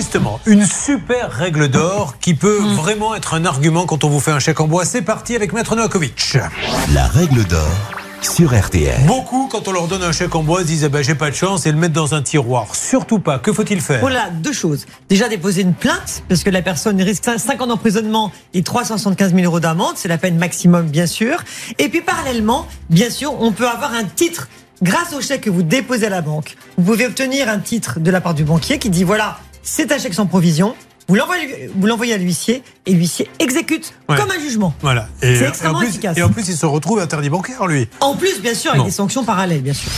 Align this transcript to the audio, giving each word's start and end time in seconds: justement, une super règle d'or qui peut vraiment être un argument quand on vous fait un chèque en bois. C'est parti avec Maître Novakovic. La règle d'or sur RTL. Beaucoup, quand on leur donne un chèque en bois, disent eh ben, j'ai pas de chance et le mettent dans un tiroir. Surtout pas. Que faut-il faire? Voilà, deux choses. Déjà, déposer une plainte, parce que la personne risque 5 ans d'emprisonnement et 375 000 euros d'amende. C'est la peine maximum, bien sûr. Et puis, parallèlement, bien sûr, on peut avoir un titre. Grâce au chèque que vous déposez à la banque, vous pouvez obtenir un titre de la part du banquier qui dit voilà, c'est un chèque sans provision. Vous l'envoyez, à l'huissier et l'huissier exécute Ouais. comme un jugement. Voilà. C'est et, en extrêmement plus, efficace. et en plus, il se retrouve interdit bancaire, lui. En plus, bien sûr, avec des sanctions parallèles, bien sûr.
justement, 0.00 0.40
une 0.46 0.64
super 0.64 1.30
règle 1.30 1.68
d'or 1.68 2.16
qui 2.20 2.34
peut 2.34 2.56
vraiment 2.56 3.14
être 3.14 3.34
un 3.34 3.44
argument 3.44 3.84
quand 3.84 4.02
on 4.02 4.08
vous 4.08 4.18
fait 4.18 4.30
un 4.30 4.38
chèque 4.38 4.58
en 4.60 4.66
bois. 4.66 4.86
C'est 4.86 5.02
parti 5.02 5.36
avec 5.36 5.52
Maître 5.52 5.76
Novakovic. 5.76 6.38
La 6.94 7.06
règle 7.06 7.44
d'or 7.44 7.68
sur 8.22 8.58
RTL. 8.58 9.04
Beaucoup, 9.06 9.46
quand 9.52 9.68
on 9.68 9.72
leur 9.72 9.88
donne 9.88 10.02
un 10.02 10.12
chèque 10.12 10.34
en 10.34 10.42
bois, 10.42 10.64
disent 10.64 10.84
eh 10.84 10.88
ben, 10.88 11.02
j'ai 11.02 11.14
pas 11.14 11.28
de 11.28 11.34
chance 11.34 11.66
et 11.66 11.72
le 11.72 11.76
mettent 11.76 11.92
dans 11.92 12.14
un 12.14 12.22
tiroir. 12.22 12.74
Surtout 12.74 13.18
pas. 13.18 13.38
Que 13.38 13.52
faut-il 13.52 13.82
faire? 13.82 14.00
Voilà, 14.00 14.30
deux 14.30 14.54
choses. 14.54 14.86
Déjà, 15.10 15.28
déposer 15.28 15.60
une 15.60 15.74
plainte, 15.74 16.22
parce 16.28 16.44
que 16.44 16.50
la 16.50 16.62
personne 16.62 17.00
risque 17.02 17.24
5 17.36 17.60
ans 17.60 17.66
d'emprisonnement 17.66 18.32
et 18.54 18.62
375 18.62 19.34
000 19.34 19.44
euros 19.44 19.60
d'amende. 19.60 19.94
C'est 19.96 20.08
la 20.08 20.18
peine 20.18 20.38
maximum, 20.38 20.86
bien 20.86 21.06
sûr. 21.06 21.44
Et 21.78 21.90
puis, 21.90 22.00
parallèlement, 22.00 22.66
bien 22.88 23.10
sûr, 23.10 23.34
on 23.38 23.52
peut 23.52 23.68
avoir 23.68 23.92
un 23.92 24.04
titre. 24.04 24.48
Grâce 24.82 25.12
au 25.12 25.20
chèque 25.20 25.42
que 25.42 25.50
vous 25.50 25.62
déposez 25.62 26.06
à 26.06 26.10
la 26.10 26.22
banque, 26.22 26.56
vous 26.78 26.84
pouvez 26.84 27.06
obtenir 27.06 27.50
un 27.50 27.58
titre 27.58 28.00
de 28.00 28.10
la 28.10 28.22
part 28.22 28.32
du 28.32 28.44
banquier 28.44 28.78
qui 28.78 28.88
dit 28.88 29.04
voilà, 29.04 29.38
c'est 29.62 29.92
un 29.92 29.98
chèque 29.98 30.14
sans 30.14 30.26
provision. 30.26 30.74
Vous 31.08 31.16
l'envoyez, 31.16 32.14
à 32.14 32.16
l'huissier 32.18 32.62
et 32.86 32.92
l'huissier 32.92 33.28
exécute 33.40 33.94
Ouais. 34.08 34.16
comme 34.16 34.30
un 34.30 34.38
jugement. 34.38 34.72
Voilà. 34.80 35.08
C'est 35.20 35.34
et, 35.34 35.44
en 35.44 35.48
extrêmement 35.48 35.78
plus, 35.80 35.88
efficace. 35.88 36.16
et 36.16 36.22
en 36.22 36.28
plus, 36.28 36.46
il 36.48 36.56
se 36.56 36.66
retrouve 36.66 37.00
interdit 37.00 37.28
bancaire, 37.30 37.66
lui. 37.66 37.88
En 38.00 38.14
plus, 38.14 38.40
bien 38.40 38.54
sûr, 38.54 38.70
avec 38.72 38.84
des 38.84 38.90
sanctions 38.92 39.24
parallèles, 39.24 39.62
bien 39.62 39.74
sûr. 39.74 39.90